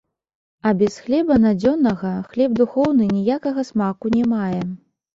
А 0.69 0.71
без 0.79 0.95
хлеба 1.03 1.37
надзённага 1.43 2.15
хлеб 2.33 2.57
духоўны 2.63 3.13
ніякага 3.17 3.71
смаку 3.73 4.17
не 4.21 4.29
мае. 4.37 4.61